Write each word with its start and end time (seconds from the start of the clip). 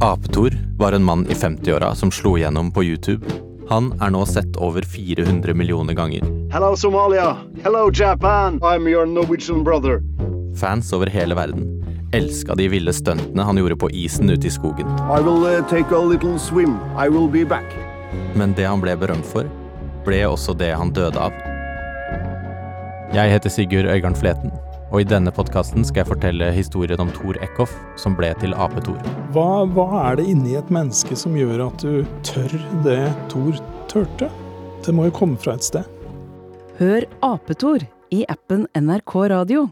Apetor 0.00 0.50
var 0.78 0.92
en 0.92 1.04
mann 1.04 1.26
i 1.26 1.34
50-åra 1.34 1.94
som 1.94 2.10
slo 2.10 2.36
gjennom 2.38 2.72
på 2.72 2.84
YouTube. 2.84 3.26
Han 3.68 3.92
er 4.02 4.12
nå 4.12 4.24
sett 4.28 4.56
over 4.56 4.82
400 4.82 5.54
millioner 5.54 5.94
ganger. 5.94 6.26
Hello, 6.52 6.76
Somalia. 6.76 7.36
Hello, 7.62 7.90
Japan. 7.90 8.60
I'm 8.60 8.88
your 8.88 9.06
Norwegian 9.06 9.64
brother. 9.64 10.02
Fans 10.60 10.92
over 10.92 11.10
hele 11.10 11.34
verden 11.34 11.74
elska 12.14 12.54
de 12.54 12.68
ville 12.68 12.92
stuntene 12.92 13.42
han 13.42 13.58
gjorde 13.58 13.76
på 13.76 13.90
isen 13.90 14.30
ute 14.30 14.46
i 14.46 14.50
skogen. 14.50 14.86
I 14.86 15.22
will 15.22 15.42
uh, 15.42 15.68
take 15.68 15.94
a 15.94 16.00
little 16.00 16.38
swim. 16.38 16.78
I 17.06 17.08
will 17.08 17.28
be 17.30 17.44
back. 17.44 17.64
Men 18.34 18.54
det 18.54 18.66
han 18.66 18.80
ble 18.82 18.94
berømt 18.96 19.26
for, 19.26 19.48
ble 20.06 20.20
også 20.26 20.54
det 20.58 20.70
han 20.78 20.92
døde 20.94 21.18
av. 21.18 21.34
Jeg 23.14 23.30
heter 23.30 23.50
Sigurd 23.50 23.86
Øygarden 23.90 24.18
Fleten, 24.18 24.54
og 24.94 25.02
i 25.02 25.06
denne 25.10 25.32
podkasten 25.34 25.82
skal 25.82 26.04
jeg 26.04 26.10
fortelle 26.12 26.52
historien 26.54 27.00
om 27.02 27.08
Thor 27.16 27.34
Eckhoff, 27.42 27.72
som 27.98 28.14
ble 28.14 28.30
til 28.38 28.54
Ape-Thor. 28.54 29.00
Hva, 29.34 29.64
hva 29.74 29.86
er 30.04 30.20
det 30.20 30.28
inni 30.30 30.54
et 30.54 30.70
menneske 30.74 31.18
som 31.18 31.34
gjør 31.34 31.64
at 31.66 31.82
du 31.82 32.04
tør 32.26 32.54
det 32.86 33.00
Thor 33.32 33.58
tørte? 33.90 34.30
Det 34.86 34.94
må 34.94 35.08
jo 35.08 35.16
komme 35.16 35.40
fra 35.40 35.56
et 35.58 35.66
sted. 35.66 35.88
Hør 36.78 37.08
Ape-Thor 37.26 37.82
i 38.14 38.22
appen 38.30 38.68
NRK 38.78 39.16
Radio. 39.34 39.66